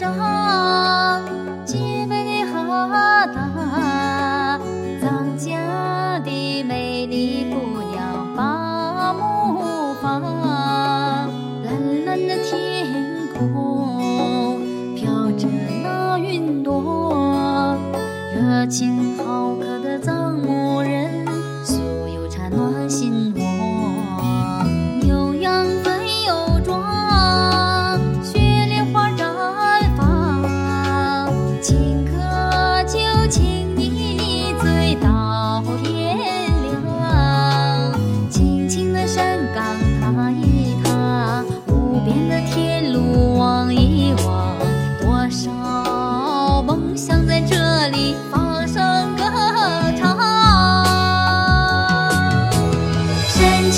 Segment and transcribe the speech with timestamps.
[0.00, 0.39] 上。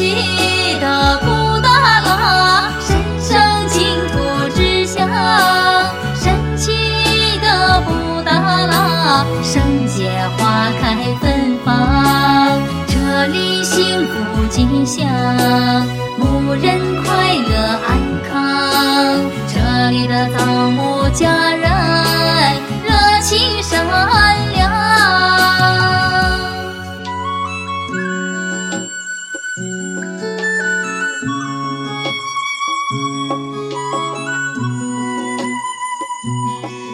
[0.00, 3.36] 西的布达拉，神圣
[3.68, 4.16] 净土
[4.56, 5.06] 之乡，
[6.14, 6.72] 神奇
[7.42, 15.06] 的布达拉，圣洁花开芬芳，这里幸福吉祥，
[16.16, 17.54] 牧人快乐
[17.86, 19.20] 安康，
[19.52, 21.69] 这里的藏牧家人。
[36.40, 36.89] Música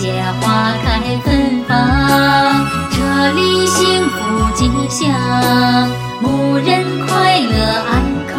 [0.00, 5.90] 谢花开芬芳这里幸福吉祥
[6.22, 8.34] 牧人快乐安康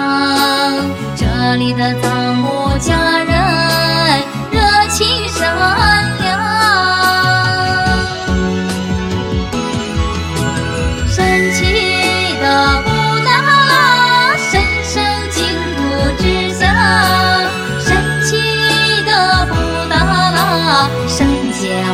[1.16, 3.31] 这里的藏牧家人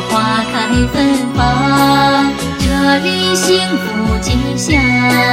[0.00, 5.27] 花开芬芳这里幸福吉祥